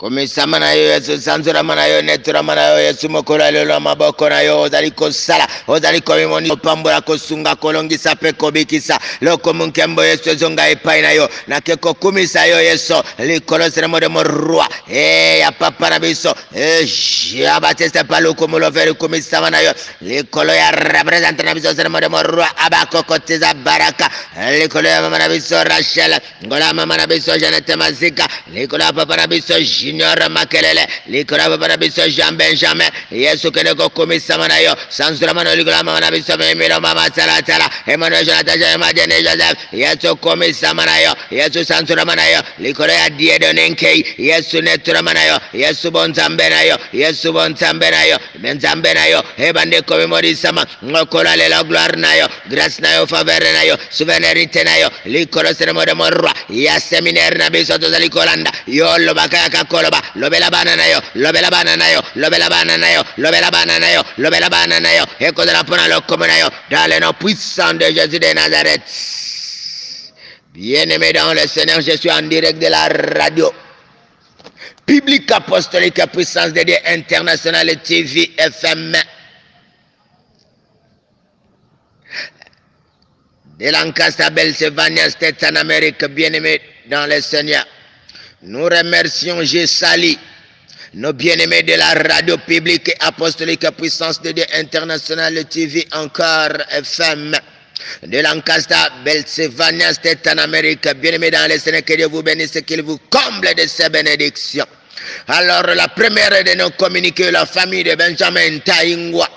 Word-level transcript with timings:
komisama 0.00 0.58
na 0.58 0.72
yo 0.72 0.82
yesu 0.96 1.20
sanzurama 1.20 1.74
na 1.74 1.84
yo 1.86 2.02
neturama 2.02 2.54
na 2.54 2.66
yo 2.72 2.80
yesu 2.80 3.08
mokolo 3.10 3.44
ya 3.44 3.80
maboko 3.80 4.28
na 4.30 4.40
yo 4.40 4.62
ozali 4.62 4.90
kosala 4.92 5.46
ozali 5.68 6.00
komimoni 6.00 6.48
kopambola 6.48 7.02
kosunga 7.02 7.54
kolongisa 7.56 8.14
mpe 8.14 8.32
kobikisa. 8.32 8.98
Lokumu 9.20 9.66
nkembo 9.66 10.02
yesu 10.04 10.30
ezonga 10.30 10.68
epai 10.70 11.02
na 11.02 11.12
yo 11.12 11.28
nake 11.48 11.76
kokumisa 11.76 12.46
yo 12.46 12.60
yesu 12.60 12.94
likolo 13.18 13.70
seremo 13.70 14.00
de 14.00 14.08
morwa 14.08 14.66
e 14.88 15.38
ya 15.40 15.52
papa 15.52 15.90
na 15.90 15.98
biso 15.98 16.34
e 16.56 16.88
ya 17.34 17.60
batiste 17.60 18.02
pa 18.04 18.20
lokumu 18.20 18.58
love 18.58 18.86
likumisama 18.86 19.50
na 19.50 19.60
yo 19.60 19.74
likolo 20.00 20.54
ya 20.54 20.70
represente 20.70 21.42
na 21.42 21.54
biso 21.54 21.74
seremo 21.74 22.00
de 22.00 22.08
morwa 22.08 22.48
abakokotiza 22.56 23.52
baraka. 23.54 24.08
Likolo 24.58 24.88
ya 24.88 25.02
mama 25.02 25.18
na 25.18 25.28
biso 25.28 25.62
rachel 25.62 26.18
ngolo 26.46 26.64
ya 26.64 26.72
mama 26.72 26.96
na 26.96 27.06
biso 27.06 27.36
janete 27.36 27.76
mazika 27.76 28.26
likolo 28.54 28.82
ya 28.84 28.92
papa 28.94 29.16
na 29.16 29.26
biso 29.26 29.60
junior 29.90 30.28
makelele 30.30 30.86
likolo 31.08 31.42
ya 31.42 31.48
papa 31.50 31.68
na 31.68 31.76
biso 31.76 32.08
jean 32.08 32.36
benjamin 32.36 32.90
yesu 33.10 33.52
kende 33.52 33.74
kokumisama 33.74 34.48
na 34.48 34.58
yo 34.58 34.74
sanzurama 34.88 35.44
na 35.44 35.54
likolo 35.54 35.76
ya 35.76 35.82
mama 35.82 36.00
na 36.00 36.10
biso 36.10 36.36
mimilo 36.36 36.80
mama 36.80 37.10
talatala 37.10 37.70
emmanuel 37.86 38.24
jonathan 38.24 38.58
jemadene 38.58 39.22
joseph 39.22 39.58
yesu 39.72 40.16
kumisama 40.16 40.86
na 40.86 40.98
yo 40.98 41.14
yesu 41.30 41.64
sanzurama 41.64 42.16
na 42.16 42.24
yo 42.26 42.42
likolo 42.58 42.92
ya 42.92 43.10
diedone 43.10 43.68
nkei 43.68 44.04
yesu 44.18 44.60
neturama 44.62 45.14
na 45.14 45.24
yo 45.24 45.40
yesu 45.52 45.90
bonzambe 45.90 46.48
na 46.48 46.62
yo 46.62 46.78
yesu 46.92 47.32
bonzambe 47.32 47.90
na 47.90 48.04
yo 48.04 48.18
benzambe 48.38 48.94
na 48.94 49.06
yo 49.06 49.22
ebande 49.38 49.82
komimorisama 49.82 50.66
ngokola 50.84 51.36
lela 51.36 51.62
gloire 51.64 51.96
na 51.96 52.14
yo 52.14 52.28
grâce 52.48 52.80
na 52.80 52.94
yo 52.94 53.06
faveur 53.06 53.42
na 53.52 53.62
yo 53.64 53.76
souveraineté 53.90 54.64
na 54.64 54.76
yo 54.78 54.88
likolo 55.06 55.52
seremo 55.54 55.84
de 55.84 55.94
morwa 55.94 56.32
ya 56.48 56.80
seminaire 56.80 57.38
na 57.38 57.50
biso 57.50 57.78
tozali 57.78 58.08
kolanda 58.08 58.52
yo 58.66 58.98
lobaka 58.98 59.48
koloba 59.80 60.02
lobela 60.16 60.50
bana 60.50 60.76
na 60.76 60.86
yo 60.86 61.00
lobela 61.14 61.50
bana 61.50 61.76
na 61.76 61.88
yo 61.88 62.00
lobela 62.16 62.48
bana 62.48 62.76
na 62.76 62.88
yo 62.92 63.02
lobela 63.16 63.50
bana 63.50 63.78
na 63.78 63.88
yo 63.92 64.02
lobela 64.18 64.50
bana 64.50 64.80
na 64.80 64.92
yo. 64.92 65.04
Ekozala 65.18 65.62
mpona 65.62 65.88
lokomo 65.88 66.26
na 66.26 66.38
yo. 66.38 66.48
Dans 66.70 66.86
le 66.86 67.00
nom 67.00 67.12
puissant 67.14 67.74
de 67.74 67.86
jésus 67.86 68.18
de 68.18 68.34
nazareth. 68.34 68.82
Bien-aimé 70.52 71.12
dans 71.12 71.32
le 71.32 71.46
seigneur 71.46 71.80
je 71.80 71.96
suis 71.96 72.10
en 72.10 72.22
direct 72.22 72.58
de 72.58 72.66
la 72.66 72.88
radio. 72.88 73.52
Public 74.84 75.30
apostolique 75.32 76.04
puissance 76.12 76.52
de 76.52 76.62
dieu 76.62 76.76
international 76.86 77.68
tv 77.82 78.32
fm 78.36 78.96
de 83.58 83.70
Lancaster, 83.70 84.30
Pennsylvania, 84.34 85.10
States 85.10 85.44
en 85.44 85.54
Amérique, 85.54 86.02
bien-aimés 86.06 86.62
dans 86.88 87.06
le 87.06 87.20
Seigneur. 87.20 87.66
Nous 88.42 88.64
remercions 88.64 89.44
Sali, 89.66 90.18
nos 90.94 91.12
bien-aimés 91.12 91.62
de 91.62 91.74
la 91.74 91.92
radio 91.92 92.38
publique 92.38 92.88
et 92.88 92.96
apostolique 93.00 93.70
Puissance 93.76 94.22
de 94.22 94.32
Dieu 94.32 94.46
International 94.54 95.44
TV, 95.44 95.86
encore 95.92 96.56
FM. 96.70 97.36
De 98.02 98.20
Lancaster, 98.20 98.74
Pennsylvania, 99.04 99.92
States 99.92 100.26
en 100.26 100.38
Amérique, 100.38 100.88
bien-aimés 100.96 101.30
dans 101.30 101.50
le 101.50 101.58
Seigneur, 101.58 101.84
que 101.84 101.94
Dieu 101.94 102.08
vous 102.08 102.22
bénisse, 102.22 102.58
qu'il 102.66 102.82
vous 102.82 102.98
comble 103.10 103.54
de 103.54 103.66
ses 103.66 103.88
bénédictions. 103.88 104.66
Alors, 105.28 105.66
la 105.74 105.88
première 105.88 106.42
de 106.44 106.54
nos 106.56 106.70
communiqués, 106.70 107.30
la 107.30 107.44
famille 107.46 107.84
de 107.84 107.94
Benjamin 107.94 108.58
Taïngwa. 108.60 109.28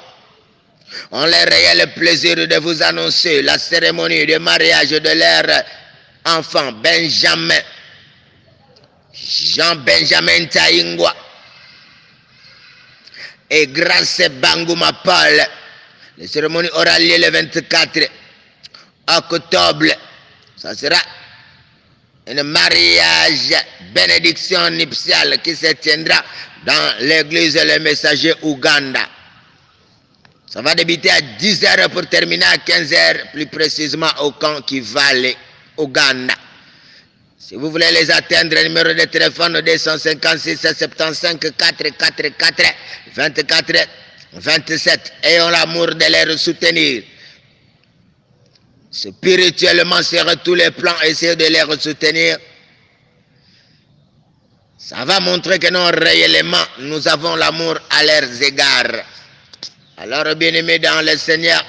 On 1.12 1.24
a 1.24 1.46
le 1.76 1.86
plaisir 1.94 2.36
de 2.36 2.56
vous 2.58 2.82
annoncer 2.84 3.42
la 3.42 3.58
cérémonie 3.58 4.26
de 4.26 4.38
mariage 4.38 4.90
de 4.92 5.10
leur 5.10 5.64
enfant 6.26 6.72
Benjamin, 6.74 7.60
Jean-Benjamin 9.14 10.48
Taïngwa 10.48 11.16
et 13.50 13.68
Grace 13.68 14.30
Bangouma 14.42 14.92
Paul. 15.04 15.46
La 16.18 16.28
cérémonie 16.28 16.70
aura 16.74 17.00
lieu 17.00 17.18
le 17.18 17.30
24 17.30 18.00
octobre. 19.08 19.86
Ça 20.58 20.76
sera 20.76 20.98
un 22.28 22.44
mariage 22.44 23.54
bénédiction 23.94 24.70
nuptiale 24.72 25.42
qui 25.42 25.56
se 25.56 25.72
tiendra 25.74 26.24
dans 26.66 26.96
l'église 27.00 27.56
Le 27.56 27.80
Messager 27.80 28.34
Ouganda. 28.42 29.08
Ça 30.48 30.62
va 30.62 30.76
débuter 30.76 31.10
à 31.10 31.20
10h 31.20 31.90
pour 31.90 32.08
terminer 32.08 32.46
à 32.46 32.58
15h, 32.58 33.32
plus 33.32 33.48
précisément 33.48 34.12
au 34.22 34.32
camp 34.32 34.62
qui 34.62 34.80
va 34.82 35.04
aller 35.06 35.36
au 35.78 35.88
Ghana. 35.88 36.36
Si 37.46 37.56
vous 37.56 37.70
voulez 37.70 37.92
les 37.92 38.10
atteindre, 38.10 38.56
numéro 38.64 38.94
de 38.94 39.04
téléphone 39.04 39.60
256 39.60 40.58
75 40.62 41.38
444 41.58 42.64
24 43.14 43.88
27. 44.32 45.14
Ayons 45.24 45.50
l'amour 45.50 45.88
de 45.88 46.06
les 46.06 46.38
soutenir. 46.38 47.04
Spirituellement, 48.90 50.02
sur 50.04 50.26
tous 50.42 50.56
les 50.56 50.72
plans, 50.72 50.96
essayez 51.04 51.36
de 51.36 51.44
les 51.44 51.64
soutenir. 51.82 52.38
Ça 54.78 55.04
va 55.04 55.20
montrer 55.20 55.60
que 55.60 55.70
non, 55.70 55.92
réellement, 55.92 56.64
nous 56.80 57.06
avons 57.10 57.36
l'amour 57.36 57.78
à 57.90 58.04
leurs 58.06 58.42
égards. 58.42 59.04
Alors, 59.98 60.34
bien-aimés 60.36 60.80
dans 60.80 61.06
le 61.06 61.18
Seigneur, 61.18 61.62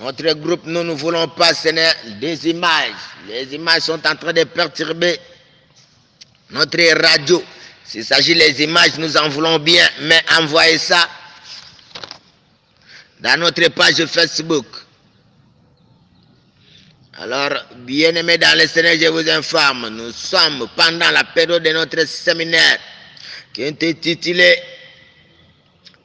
notre 0.00 0.32
groupe, 0.34 0.62
nous 0.64 0.84
ne 0.84 0.92
voulons 0.92 1.28
pas, 1.28 1.52
des 2.20 2.48
images. 2.48 2.92
Les 3.26 3.54
images 3.54 3.82
sont 3.82 4.06
en 4.06 4.14
train 4.16 4.32
de 4.32 4.44
perturber 4.44 5.18
notre 6.50 6.78
radio. 7.02 7.42
S'il 7.84 8.04
s'agit 8.04 8.34
des 8.34 8.62
images, 8.62 8.96
nous 8.98 9.16
en 9.16 9.28
voulons 9.28 9.58
bien, 9.58 9.88
mais 10.02 10.22
envoyez 10.38 10.78
ça 10.78 11.08
dans 13.20 13.40
notre 13.40 13.68
page 13.70 14.04
Facebook. 14.06 14.66
Alors, 17.20 17.64
bien-aimés 17.78 18.38
dans 18.38 18.56
le 18.56 18.68
Seigneur, 18.68 18.94
je 19.00 19.08
vous 19.08 19.28
informe, 19.28 19.88
nous 19.88 20.12
sommes 20.12 20.68
pendant 20.76 21.10
la 21.10 21.24
période 21.24 21.64
de 21.64 21.70
notre 21.70 22.06
séminaire 22.06 22.78
qui 23.52 23.62
est 23.62 23.82
intitulé 23.82 24.56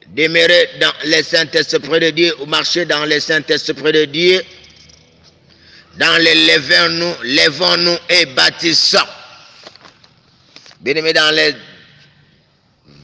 demeurer 0.08 0.70
dans 0.80 0.92
le 1.04 1.22
Saint-Esprit 1.22 2.00
de 2.00 2.10
Dieu 2.10 2.34
ou 2.40 2.46
marcher 2.46 2.84
dans 2.84 3.04
le 3.04 3.20
Saint-Esprit 3.20 3.92
de 3.92 4.04
Dieu. 4.04 4.42
Dans 5.96 6.18
le 6.18 6.24
levons-nous, 6.24 7.14
levons-nous 7.22 7.96
et 8.08 8.26
bâtissons. 8.26 8.98
Bien 10.80 10.96
aimé 10.96 11.12
dans 11.12 11.34
le 11.34 11.54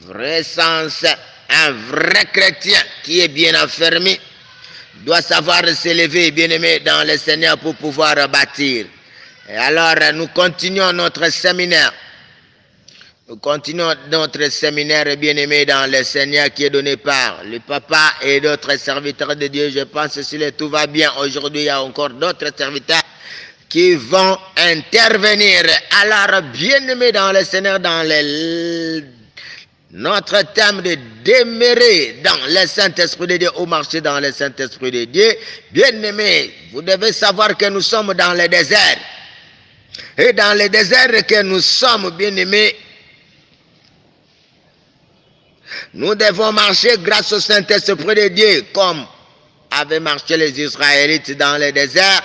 vrai 0.05 0.43
sens, 0.43 1.05
un 1.49 1.71
vrai 1.71 2.25
chrétien 2.33 2.79
qui 3.03 3.21
est 3.21 3.27
bien 3.29 3.53
affermi 3.55 4.19
doit 5.05 5.21
savoir 5.21 5.67
se 5.69 5.89
lever, 5.89 6.31
bien 6.31 6.49
aimé 6.49 6.79
dans 6.79 7.07
le 7.07 7.17
Seigneur, 7.17 7.57
pour 7.57 7.75
pouvoir 7.75 8.15
bâtir. 8.29 8.85
Et 9.49 9.55
alors, 9.55 9.95
nous 10.13 10.27
continuons 10.27 10.93
notre 10.93 11.29
séminaire. 11.31 11.91
Continuons 13.39 13.95
notre 14.09 14.51
séminaire 14.51 15.15
bien-aimé 15.15 15.65
dans 15.65 15.89
le 15.89 16.03
Seigneur 16.03 16.51
qui 16.53 16.65
est 16.65 16.69
donné 16.69 16.97
par 16.97 17.41
le 17.45 17.59
papa 17.59 18.15
et 18.21 18.41
d'autres 18.41 18.77
serviteurs 18.77 19.37
de 19.37 19.47
Dieu. 19.47 19.71
Je 19.73 19.81
pense 19.81 20.15
que 20.15 20.23
si 20.23 20.37
tout 20.57 20.67
va 20.67 20.85
bien, 20.85 21.09
aujourd'hui, 21.17 21.61
il 21.61 21.65
y 21.65 21.69
a 21.69 21.81
encore 21.81 22.09
d'autres 22.09 22.51
serviteurs 22.57 23.01
qui 23.69 23.95
vont 23.95 24.37
intervenir. 24.57 25.61
Alors, 26.01 26.41
bien-aimé 26.41 27.13
dans 27.13 27.31
le 27.31 27.45
Seigneur, 27.45 27.79
dans 27.79 28.05
notre 29.91 30.53
thème 30.53 30.81
de 30.81 30.97
demeurer 31.23 32.19
dans 32.23 32.35
le 32.49 32.67
Saint-Esprit 32.67 33.27
de 33.27 33.37
Dieu 33.37 33.49
ou 33.57 33.65
marcher 33.65 34.01
dans 34.01 34.19
le 34.19 34.33
Saint-Esprit 34.33 34.91
de 34.91 35.05
Dieu, 35.05 35.33
bien-aimé, 35.71 36.53
vous 36.73 36.81
devez 36.81 37.13
savoir 37.13 37.55
que 37.55 37.67
nous 37.67 37.81
sommes 37.81 38.13
dans 38.13 38.33
le 38.33 38.49
désert. 38.49 38.97
Et 40.17 40.33
dans 40.33 40.57
le 40.57 40.67
désert 40.67 41.25
que 41.25 41.43
nous 41.43 41.61
sommes, 41.61 42.09
bien-aimés, 42.17 42.75
nous 45.93 46.15
devons 46.15 46.51
marcher 46.51 46.95
grâce 46.99 47.31
au 47.33 47.39
Saint-Esprit 47.39 48.15
de 48.15 48.27
Dieu, 48.29 48.65
comme 48.73 49.05
avaient 49.71 49.99
marché 49.99 50.37
les 50.37 50.59
Israélites 50.59 51.37
dans 51.37 51.59
le 51.59 51.71
désert. 51.71 52.23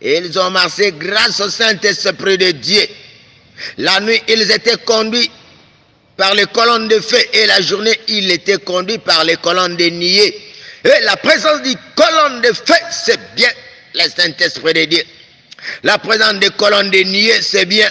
Ils 0.00 0.38
ont 0.38 0.50
marché 0.50 0.92
grâce 0.92 1.40
au 1.40 1.50
Saint-Esprit 1.50 2.38
de 2.38 2.50
Dieu. 2.52 2.86
La 3.78 4.00
nuit, 4.00 4.20
ils 4.28 4.50
étaient 4.50 4.76
conduits 4.78 5.30
par 6.16 6.34
les 6.34 6.46
colonnes 6.46 6.88
de 6.88 7.00
feu 7.00 7.18
et 7.32 7.46
la 7.46 7.60
journée, 7.60 7.98
ils 8.08 8.30
étaient 8.30 8.58
conduits 8.58 8.98
par 8.98 9.24
les 9.24 9.36
colonnes 9.36 9.76
de 9.76 9.86
niais. 9.86 10.34
Et 10.84 11.00
la 11.02 11.16
présence 11.16 11.62
des 11.62 11.74
colonnes 11.96 12.40
de 12.42 12.52
feu, 12.52 12.74
c'est 12.90 13.34
bien 13.34 13.50
le 13.94 14.08
Saint-Esprit 14.08 14.74
de 14.74 14.84
Dieu. 14.84 15.02
La 15.82 15.98
présence 15.98 16.34
des 16.34 16.50
colonnes 16.50 16.90
de 16.90 16.98
niais, 16.98 17.40
c'est 17.42 17.64
bien 17.64 17.88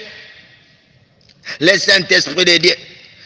le 1.60 1.78
Saint-Esprit 1.78 2.46
de 2.46 2.58
Dieu. 2.58 2.76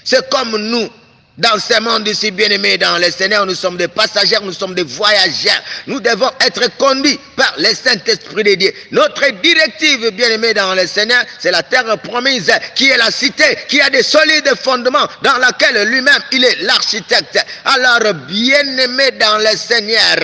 C'est 0.07 0.29
comme 0.29 0.55
nous, 0.55 0.89
Dans 1.37 1.59
ce 1.59 1.79
monde 1.81 2.07
ici, 2.07 2.31
bien-aimés, 2.31 2.79
dans 2.79 2.97
le 2.97 3.11
Seigneur, 3.11 3.45
nous 3.45 3.53
sommes 3.53 3.77
des 3.77 3.89
passagers, 3.89 4.37
nous 4.41 4.53
sommes 4.53 4.73
des 4.73 4.83
voyageurs. 4.83 5.61
Nous 5.85 5.99
devons 5.99 6.31
être 6.39 6.75
conduits 6.77 7.19
par 7.35 7.53
le 7.59 7.75
Saint-Esprit 7.75 8.43
de 8.43 8.55
Dieu. 8.55 8.73
Notre 8.91 9.29
directive, 9.41 10.09
bien-aimés, 10.11 10.55
dans 10.55 10.73
le 10.73 10.87
Seigneur, 10.87 11.23
c'est 11.37 11.51
la 11.51 11.61
terre 11.61 11.95
promise, 11.99 12.51
qui 12.73 12.89
est 12.89 12.97
la 12.97 13.11
cité, 13.11 13.55
qui 13.67 13.79
a 13.81 13.89
des 13.91 14.01
solides 14.01 14.51
fondements, 14.63 15.07
dans 15.21 15.37
laquelle 15.37 15.87
lui-même, 15.87 16.23
il 16.31 16.43
est 16.43 16.61
l'architecte. 16.61 17.37
Alors, 17.65 18.15
bien-aimés 18.27 19.11
dans 19.19 19.37
le 19.37 19.55
Seigneur, 19.55 20.15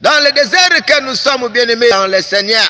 dans 0.00 0.24
le 0.24 0.32
désert 0.32 0.70
que 0.86 1.02
nous 1.02 1.14
sommes, 1.14 1.48
bien-aimés 1.48 1.90
dans 1.90 2.06
le 2.06 2.22
Seigneur, 2.22 2.64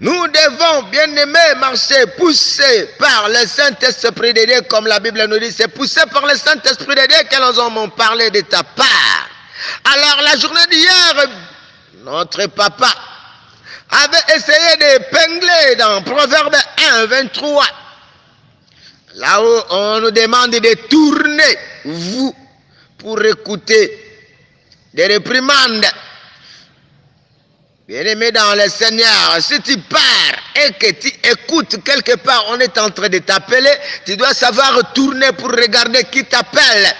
nous 0.00 0.26
devons, 0.28 0.84
bien 0.84 1.14
aimés, 1.14 1.54
marcher 1.58 2.06
poussés 2.16 2.88
par 2.98 3.28
le 3.28 3.46
Saint-Esprit 3.46 4.32
de 4.32 4.46
Dieu, 4.46 4.62
comme 4.62 4.86
la 4.86 4.98
Bible 4.98 5.22
nous 5.26 5.38
dit. 5.38 5.52
C'est 5.52 5.68
poussé 5.68 6.00
par 6.10 6.24
le 6.24 6.36
Saint-Esprit 6.36 6.94
de 6.94 7.06
Dieu 7.06 7.18
que 7.30 7.36
nous 7.36 7.60
avons 7.60 7.90
parlé 7.90 8.30
de 8.30 8.40
ta 8.40 8.62
part. 8.62 9.28
Alors, 9.84 10.22
la 10.22 10.38
journée 10.38 10.66
d'hier, 10.70 11.28
notre 12.02 12.46
papa 12.46 12.90
avait 13.90 14.36
essayé 14.36 14.76
d'épingler 14.78 15.76
dans 15.78 16.00
Proverbe 16.02 16.56
1, 16.94 17.04
23. 17.04 17.66
Là 19.16 19.42
où 19.42 19.62
on 19.68 20.00
nous 20.00 20.10
demande 20.12 20.52
de 20.52 20.74
tourner, 20.88 21.58
vous, 21.84 22.34
pour 22.96 23.22
écouter 23.22 24.02
des 24.94 25.08
réprimandes 25.08 25.84
Bien-aimé 27.90 28.30
dans 28.30 28.54
le 28.54 28.68
Seigneur, 28.68 29.36
si 29.40 29.60
tu 29.62 29.76
pars 29.78 30.00
et 30.54 30.72
que 30.74 30.92
tu 30.92 31.08
écoutes 31.28 31.82
quelque 31.82 32.14
part, 32.18 32.44
on 32.50 32.60
est 32.60 32.78
en 32.78 32.88
train 32.88 33.08
de 33.08 33.18
t'appeler, 33.18 33.72
tu 34.06 34.16
dois 34.16 34.32
savoir 34.32 34.92
tourner 34.92 35.32
pour 35.32 35.50
regarder 35.50 36.04
qui 36.04 36.24
t'appelle. 36.24 36.94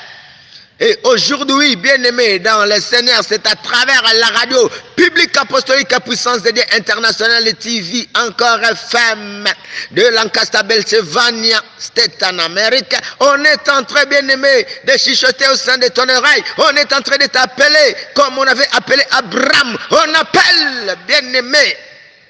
Et 0.83 0.99
aujourd'hui, 1.05 1.77
bien-aimé, 1.77 2.39
dans 2.39 2.65
le 2.65 2.81
Seigneur, 2.81 3.21
c'est 3.23 3.47
à 3.47 3.55
travers 3.55 4.03
la 4.15 4.27
radio 4.29 4.71
publique 4.97 5.37
apostolique 5.37 5.93
à 5.93 6.01
puissance 6.01 6.41
de 6.41 6.53
Dieu 6.53 6.63
internationale 6.73 7.53
TV, 7.57 8.09
encore 8.17 8.61
FM 8.65 9.45
de 9.91 10.03
Lancaster, 10.15 10.61
Pennsylvania, 10.67 11.61
State 11.79 12.23
en 12.23 12.39
Amérique. 12.39 12.95
On 13.21 13.45
est 13.45 13.69
en 13.69 13.85
train, 13.85 14.07
bien-aimé, 14.07 14.67
de 14.87 14.93
chuchoter 14.93 15.49
au 15.53 15.57
sein 15.57 15.77
de 15.77 15.89
ton 15.89 16.09
oreille. 16.09 16.43
On 16.57 16.71
est 16.75 16.91
en 16.95 17.03
train 17.03 17.19
de 17.19 17.27
t'appeler 17.27 17.95
comme 18.15 18.39
on 18.39 18.47
avait 18.47 18.69
appelé 18.73 19.03
Abraham. 19.11 19.77
On 19.91 20.15
appelle, 20.15 20.97
bien-aimé, 21.07 21.77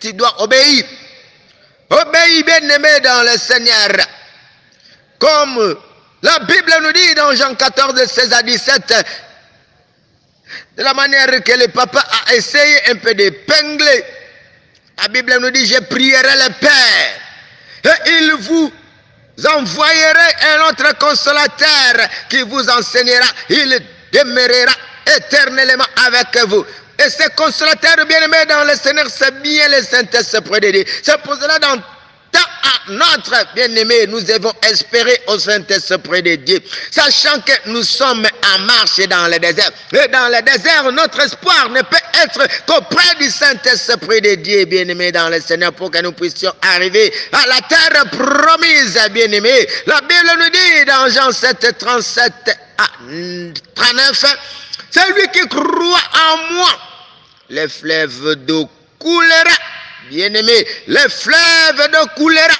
tu 0.00 0.12
dois 0.14 0.42
obéir. 0.42 0.84
Obéis, 1.88 2.42
bien-aimé, 2.42 2.98
dans 3.04 3.22
le 3.22 3.38
Seigneur. 3.38 3.90
Comme 5.20 5.76
la 6.22 6.38
Bible 6.40 6.72
nous 6.82 6.92
dit 6.92 7.14
dans 7.14 7.34
Jean 7.34 7.54
14, 7.54 8.04
16 8.04 8.32
à 8.32 8.42
17, 8.42 8.94
de 10.76 10.82
la 10.82 10.94
manière 10.94 11.42
que 11.42 11.52
le 11.52 11.68
papa 11.68 12.04
a 12.28 12.34
essayé 12.34 12.90
un 12.90 12.96
peu 12.96 13.14
d'épingler, 13.14 14.04
la 15.00 15.08
Bible 15.08 15.38
nous 15.40 15.50
dit, 15.50 15.66
je 15.66 15.78
prierai 15.80 16.34
le 16.36 16.52
Père 16.60 17.20
et 17.84 18.10
il 18.10 18.34
vous 18.34 18.72
envoyera 19.48 20.26
un 20.54 20.68
autre 20.68 20.98
consolateur 20.98 22.08
qui 22.28 22.42
vous 22.42 22.68
enseignera, 22.68 23.26
il 23.48 23.80
demeurera 24.12 24.72
éternellement 25.16 25.86
avec 26.06 26.36
vous. 26.46 26.66
Et 26.98 27.08
ce 27.08 27.30
consolateur 27.30 28.04
bien-aimé 28.06 28.44
dans 28.46 28.64
le 28.64 28.74
Seigneur, 28.74 29.06
c'est 29.08 29.40
bien 29.40 29.68
le 29.68 29.82
Saint-Esprit 29.82 30.60
de 30.60 30.70
Dieu. 30.70 30.84
C'est 31.02 31.16
pour 31.22 31.34
cela 31.36 31.58
dans 31.58 31.80
notre 32.90 33.54
bien-aimé, 33.54 34.06
nous 34.08 34.20
devons 34.20 34.52
espérer 34.62 35.20
au 35.28 35.38
Saint-Esprit 35.38 36.22
de 36.22 36.34
Dieu, 36.36 36.58
sachant 36.90 37.40
que 37.40 37.52
nous 37.66 37.82
sommes 37.82 38.26
en 38.54 38.58
marche 38.60 38.98
dans 39.08 39.28
le 39.28 39.38
désert. 39.38 39.70
Et 39.92 40.08
dans 40.08 40.28
le 40.28 40.42
désert, 40.42 40.90
notre 40.92 41.20
espoir 41.20 41.70
ne 41.70 41.82
peut 41.82 41.96
être 42.22 42.46
qu'auprès 42.66 43.14
du 43.18 43.30
Saint-Esprit 43.30 44.20
de 44.20 44.34
Dieu, 44.36 44.64
bien-aimé 44.64 45.12
dans 45.12 45.28
le 45.28 45.40
Seigneur, 45.40 45.72
pour 45.72 45.90
que 45.90 46.02
nous 46.02 46.12
puissions 46.12 46.52
arriver 46.62 47.12
à 47.32 47.46
la 47.46 47.60
terre 47.62 48.04
promise, 48.10 48.98
bien-aimé. 49.12 49.66
La 49.86 50.00
Bible 50.00 50.30
nous 50.38 50.50
dit 50.50 50.84
dans 50.86 51.08
Jean 51.08 51.32
7, 51.32 51.78
37 51.78 52.32
à 52.78 52.86
39, 53.74 54.24
celui 54.90 55.28
qui 55.32 55.46
croit 55.48 56.02
en 56.32 56.52
moi, 56.54 56.70
les 57.48 57.68
fleuves 57.68 58.34
d'eau 58.46 58.68
coulera 58.98 59.56
Bien-aimé, 60.10 60.66
le 60.88 61.08
fleuve 61.08 61.90
de 61.92 62.14
coulera. 62.16 62.54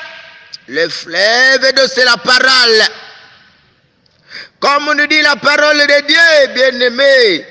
Le 0.70 0.88
fleuve 0.88 1.72
de 1.72 1.82
c'est 1.93 2.05
la 2.05 2.17
parole. 2.17 2.82
Comme 4.61 4.94
nous 4.96 5.06
dit 5.08 5.20
la 5.20 5.34
parole 5.34 5.78
de 5.78 6.06
Dieu, 6.06 6.55
bien-aimé. 6.55 7.44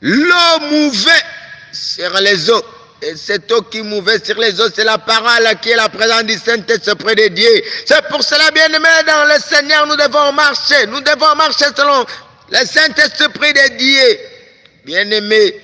L'eau 0.00 0.60
mouvait 0.70 1.24
sur 1.72 2.10
les 2.20 2.48
eaux. 2.48 2.64
Et 3.02 3.16
cette 3.16 3.52
eau 3.52 3.60
qui 3.62 3.82
mouvait 3.82 4.24
sur 4.24 4.38
les 4.38 4.58
eaux, 4.58 4.70
c'est 4.74 4.84
la 4.84 4.96
parole 4.96 5.46
qui 5.60 5.72
est 5.72 5.76
la 5.76 5.90
présence 5.90 6.24
du 6.24 6.38
Saint-Esprit 6.38 7.16
de 7.16 7.28
Dieu. 7.28 7.62
C'est 7.84 8.08
pour 8.08 8.22
cela, 8.22 8.50
bien-aimé, 8.50 8.88
dans 9.06 9.24
le 9.26 9.38
Seigneur, 9.40 9.86
nous 9.86 9.96
devons 9.96 10.32
marcher. 10.32 10.86
Nous 10.86 11.02
devons 11.02 11.34
marcher 11.34 11.66
selon 11.76 12.06
le 12.50 12.64
Saint-Esprit 12.64 13.52
de 13.52 13.76
Dieu. 13.76 14.18
Bien-aimé, 14.86 15.54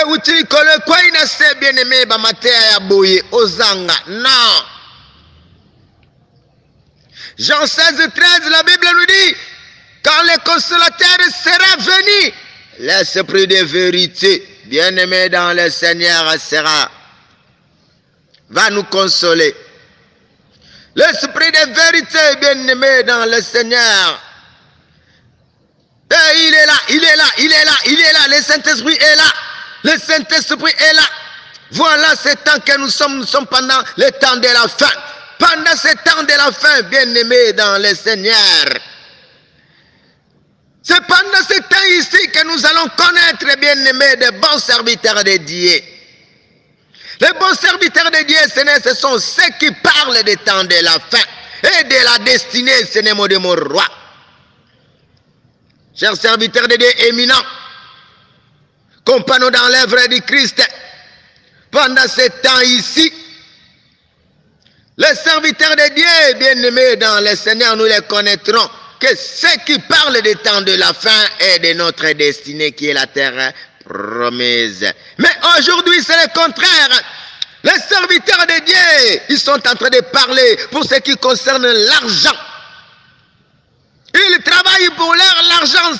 euti 0.00 0.32
likolo 0.32 0.70
ekwai 0.72 1.10
na 1.10 1.26
se 1.26 1.54
bien-aimé 1.60 2.06
bamateya 2.06 2.62
ya 2.70 2.80
boye 2.80 3.22
ozanga 3.30 3.94
non 4.06 4.72
Jean 7.38 7.66
16, 7.66 8.12
13, 8.14 8.50
la 8.50 8.62
Bible 8.62 8.86
nous 8.92 9.06
dit, 9.06 9.36
quand 10.02 10.22
le 10.24 10.44
consolateur 10.44 11.18
sera 11.42 11.76
venu, 11.78 12.34
l'esprit 12.78 13.46
de 13.46 13.64
vérité, 13.64 14.46
bien-aimé 14.66 15.28
dans 15.28 15.56
le 15.56 15.70
Seigneur, 15.70 16.38
sera, 16.38 16.90
va 18.50 18.70
nous 18.70 18.84
consoler. 18.84 19.54
L'esprit 20.94 21.50
de 21.52 21.74
vérité, 21.74 22.18
bien-aimé 22.40 23.02
dans 23.04 23.24
le 23.24 23.40
Seigneur, 23.40 24.22
il 26.36 26.54
est 26.54 26.66
là, 26.66 26.74
il 26.90 27.02
est 27.02 27.16
là, 27.16 27.24
il 27.38 27.52
est 27.52 27.64
là, 27.64 27.76
il 27.86 28.00
est 28.00 28.12
là, 28.12 28.36
le 28.36 28.42
Saint-Esprit 28.42 28.94
est 28.94 29.16
là. 29.16 29.32
Le 29.84 29.98
Saint-Esprit 29.98 30.72
est 30.78 30.94
là. 30.94 31.02
Voilà 31.72 32.14
ce 32.16 32.34
temps 32.34 32.60
que 32.64 32.78
nous 32.78 32.90
sommes, 32.90 33.18
nous 33.18 33.26
sommes 33.26 33.46
pendant 33.46 33.82
le 33.96 34.10
temps 34.12 34.36
de 34.36 34.48
la 34.48 34.68
fin. 34.68 34.92
Pendant 35.38 35.76
ce 35.76 35.88
temps 36.04 36.22
de 36.22 36.36
la 36.36 36.52
fin, 36.52 36.82
bien-aimés 36.82 37.52
dans 37.54 37.80
le 37.82 37.94
Seigneur. 37.94 38.66
C'est 40.82 41.00
pendant 41.06 41.42
ce 41.48 41.58
temps 41.60 41.86
ici 41.98 42.28
que 42.30 42.44
nous 42.44 42.66
allons 42.66 42.88
connaître, 42.96 43.58
bien-aimés, 43.58 44.16
des 44.16 44.32
bons 44.32 44.58
serviteurs 44.58 45.22
de 45.24 45.36
Dieu. 45.38 45.80
Les 47.20 47.32
bons 47.38 47.54
serviteurs 47.54 48.10
de 48.10 48.24
Dieu, 48.24 48.36
ce 48.84 48.94
sont 48.94 49.18
ceux 49.18 49.50
qui 49.60 49.70
parlent 49.70 50.22
des 50.24 50.36
temps 50.38 50.64
de 50.64 50.74
la 50.82 50.98
fin 50.98 51.22
et 51.62 51.84
de 51.84 51.94
la 52.04 52.18
destinée, 52.24 52.84
ce 52.84 52.98
n'est 52.98 53.14
de 53.14 53.38
mon 53.38 53.54
roi. 53.54 53.86
Chers 55.94 56.16
serviteurs 56.16 56.66
de 56.66 56.74
Dieu 56.74 57.06
éminents, 57.06 57.42
compagnons 59.04 59.50
dans 59.50 59.68
l'œuvre 59.68 60.08
du 60.08 60.20
Christ, 60.22 60.62
pendant 61.70 62.06
ce 62.08 62.28
temps 62.42 62.60
ici, 62.60 63.12
les 64.98 65.14
serviteurs 65.14 65.74
de 65.74 65.94
Dieu, 65.94 66.38
bien-aimés 66.38 66.96
dans 66.96 67.20
le 67.20 67.34
Seigneur, 67.34 67.76
nous 67.76 67.86
les 67.86 68.02
connaîtrons 68.08 68.68
que 69.00 69.16
ceux 69.16 69.56
qui 69.66 69.78
parlent 69.80 70.20
des 70.22 70.36
temps 70.36 70.60
de 70.60 70.74
la 70.74 70.92
fin 70.92 71.24
et 71.40 71.58
de 71.58 71.72
notre 71.72 72.12
destinée 72.12 72.72
qui 72.72 72.88
est 72.88 72.94
la 72.94 73.06
terre 73.06 73.52
promise. 73.84 74.92
Mais 75.18 75.30
aujourd'hui, 75.58 76.02
c'est 76.04 76.22
le 76.22 76.32
contraire. 76.32 77.02
Les 77.64 77.80
serviteurs 77.88 78.46
de 78.46 78.64
Dieu, 78.64 79.20
ils 79.30 79.38
sont 79.38 79.52
en 79.52 79.74
train 79.74 79.90
de 79.90 80.00
parler 80.12 80.56
pour 80.70 80.84
ce 80.84 80.96
qui 80.96 81.16
concerne 81.16 81.66
l'argent. 81.66 82.36
Ils 84.14 84.42
travaillent 84.42 84.90
pour 84.96 85.14
leur 85.14 85.42
l'argent, 85.48 85.98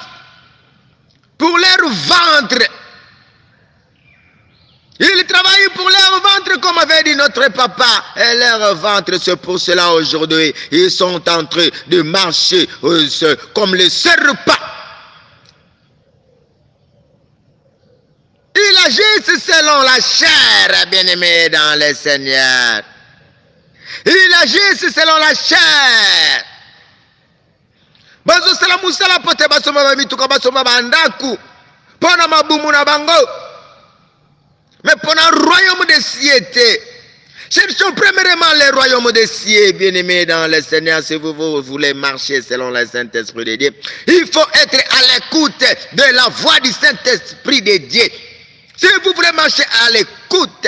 pour 1.38 1.59
leur 1.59 1.88
ventre. 1.88 2.68
Ils 5.00 5.25
travaillent 5.26 5.68
pour 5.75 5.88
leur 5.88 6.20
ventre, 6.20 6.61
comme 6.61 6.78
avait 6.78 7.02
dit 7.02 7.11
notre 7.22 7.52
papa. 7.52 8.04
Et 8.16 8.36
leur 8.36 8.74
ventre, 8.76 9.12
c'est 9.20 9.36
pour 9.36 9.58
cela 9.58 9.92
aujourd'hui, 9.92 10.52
ils 10.70 10.90
sont 10.90 11.28
en 11.28 11.44
train 11.44 11.68
de 11.86 12.02
marcher 12.02 12.68
comme 13.54 13.74
les 13.74 13.90
serpents. 13.90 14.52
Ils 18.54 18.78
agissent 18.86 19.42
selon 19.44 19.82
la 19.82 20.00
chair, 20.00 20.86
bien-aimés 20.90 21.48
dans 21.48 21.78
le 21.78 21.94
Seigneur. 21.94 22.82
Ils 24.06 24.34
agissent 24.42 24.92
selon 24.94 25.16
la 25.18 25.34
chair. 25.34 26.44
bazosala 28.24 28.78
mosala 28.78 29.18
po 29.18 29.34
te 29.34 29.48
basomba 29.48 29.82
bamituka 29.82 30.28
bandaku 30.28 31.36
mpo 31.98 32.84
bango 32.86 33.18
mpo 34.84 35.10
royaume 35.42 35.84
de 35.86 36.00
sie 36.00 36.91
Cherchons 37.52 37.92
premièrement 37.94 38.50
les 38.59 38.71
royaumes 38.71 39.12
des 39.12 39.26
cieux, 39.26 39.73
bien-aimés 39.73 40.25
dans 40.25 40.50
le 40.50 40.62
Seigneur, 40.62 41.02
si 41.02 41.16
vous, 41.16 41.35
voulez 41.62 41.92
marcher 41.92 42.40
selon 42.40 42.71
le 42.71 42.87
Saint-Esprit 42.87 43.44
de 43.44 43.56
Dieu. 43.56 43.71
Il 44.06 44.26
faut 44.32 44.47
être 44.54 44.78
à 44.78 45.14
l'écoute 45.14 45.62
de 45.92 46.14
la 46.14 46.28
voix 46.30 46.59
du 46.61 46.73
Saint-Esprit 46.73 47.61
de 47.61 47.76
Dieu. 47.76 48.09
Si 48.75 48.87
vous 49.04 49.12
voulez 49.12 49.32
marcher 49.32 49.64
à 49.85 49.90
l'écoute, 49.90 50.66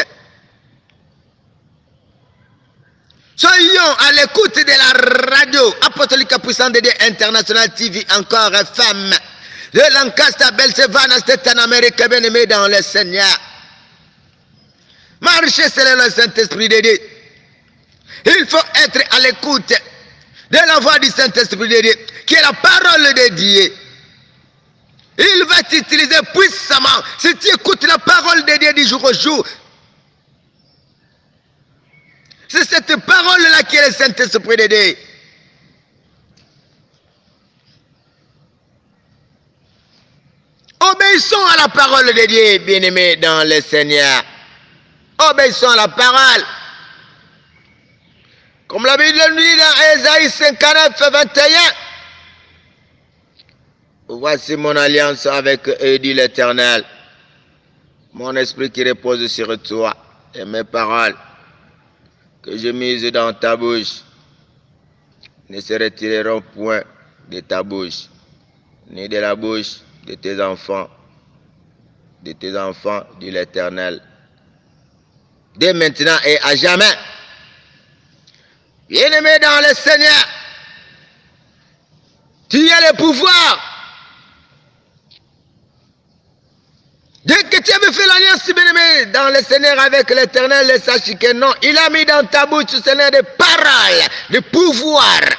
soyons 3.35 3.95
à 4.01 4.13
l'écoute 4.13 4.57
de 4.57 4.69
la 4.69 5.37
radio 5.37 5.75
apostolique 5.87 6.37
puissante 6.43 6.75
de 6.75 6.81
Dieu 6.81 6.93
International 7.01 7.73
TV, 7.75 8.05
encore 8.15 8.53
femme, 8.75 9.11
de 9.73 9.81
Lancaster, 9.95 10.53
Belzévan, 10.55 11.01
c'est 11.27 11.49
en 11.49 11.63
Amérique, 11.63 12.07
bien-aimé 12.11 12.45
dans 12.45 12.69
le 12.69 12.83
Seigneur. 12.83 13.54
Marcher 15.25 15.69
selon 15.71 16.05
le 16.05 16.11
Saint-Esprit 16.11 16.69
de 16.69 16.81
Dieu. 16.81 16.99
Il 18.27 18.47
faut 18.47 18.59
être 18.85 19.01
à 19.11 19.21
l'écoute 19.21 19.73
de 20.51 20.59
la 20.67 20.79
voix 20.81 20.99
du 20.99 21.09
Saint-Esprit 21.09 21.69
de 21.69 21.81
Dieu, 21.81 21.95
qui 22.27 22.35
est 22.35 22.43
la 22.43 22.53
parole 22.53 23.15
de 23.15 23.35
Dieu. 23.35 23.75
Il 25.17 25.45
va 25.49 25.63
t'utiliser 25.63 26.19
puissamment 26.35 27.03
si 27.19 27.35
tu 27.37 27.49
écoutes 27.49 27.87
la 27.87 27.99
parole 27.99 28.45
de 28.45 28.57
Dieu 28.59 28.73
du 28.75 28.87
jour 28.87 29.03
au 29.03 29.13
jour. 29.13 29.47
C'est 32.49 32.69
cette 32.69 32.97
parole-là 33.05 33.63
qui 33.65 33.77
est 33.77 33.89
le 33.89 33.95
Saint-Esprit 33.95 34.57
de 34.57 34.67
Dieu. 34.67 34.97
Obéissons 40.81 41.47
à 41.47 41.63
la 41.63 41.69
parole 41.69 42.13
de 42.13 42.27
Dieu, 42.27 42.59
bien-aimés 42.59 43.17
dans 43.17 43.49
le 43.49 43.61
Seigneur. 43.63 44.23
Obéissons 45.31 45.71
à 45.71 45.77
la 45.77 45.89
parole. 45.89 46.45
Comme 48.67 48.85
la 48.87 48.97
Bible 48.97 49.19
nous 49.31 49.37
dit 49.37 49.57
dans 49.57 49.99
Ésaïe 50.01 50.31
59, 50.31 51.13
21. 51.13 51.45
Voici 54.09 54.57
mon 54.57 54.77
alliance 54.77 55.27
avec 55.27 55.69
eux, 55.69 55.99
dit 55.99 56.15
l'Éternel. 56.15 56.85
Mon 58.13 58.35
esprit 58.37 58.71
qui 58.71 58.85
repose 58.89 59.27
sur 59.29 59.59
toi 59.63 59.97
et 60.35 60.45
mes 60.45 60.65
paroles 60.65 61.17
que 62.43 62.57
je 62.57 62.69
mise 62.69 63.11
dans 63.11 63.33
ta 63.33 63.57
bouche 63.57 64.03
ne 65.49 65.61
se 65.61 65.75
retireront 65.75 66.43
point 66.43 66.83
de 67.31 67.41
ta 67.41 67.63
bouche, 67.63 68.09
ni 68.91 69.09
de 69.09 69.19
la 69.19 69.35
bouche 69.35 69.81
de 70.07 70.15
tes 70.15 70.41
enfants, 70.43 70.89
de 72.23 72.33
tes 72.33 72.57
enfants, 72.57 73.05
dit 73.21 73.31
l'Éternel. 73.31 74.03
Dès 75.57 75.73
maintenant 75.73 76.19
et 76.25 76.39
à 76.41 76.57
jamais. 76.57 76.93
Bien-aimé 78.89 79.39
dans 79.41 79.61
le 79.67 79.75
Seigneur, 79.75 80.29
tu 82.49 82.71
as 82.71 82.93
le 82.93 82.97
pouvoir. 82.97 83.71
Dès 87.25 87.43
que 87.45 87.63
tu 87.63 87.73
avais 87.73 87.93
fait 87.93 88.07
l'alliance, 88.07 88.45
bien-aimé, 88.45 89.07
dans 89.07 89.31
le 89.31 89.43
Seigneur 89.43 89.81
avec 89.81 90.11
l'Éternel, 90.11 90.81
sache 90.83 91.17
que 91.19 91.33
non, 91.33 91.55
il 91.63 91.77
a 91.79 91.89
mis 91.89 92.05
dans 92.05 92.27
ta 92.27 92.45
bouche, 92.45 92.67
Seigneur, 92.85 93.11
des 93.11 93.23
paroles, 93.23 94.09
des 94.29 94.43
pouvoirs. 94.43 95.31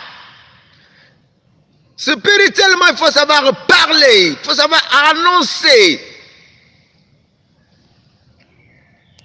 Spirituellement, 1.95 2.87
il 2.89 2.97
faut 2.97 3.11
savoir 3.11 3.67
parler, 3.67 4.29
il 4.29 4.37
faut 4.43 4.55
savoir 4.55 4.81
annoncer. 5.09 6.14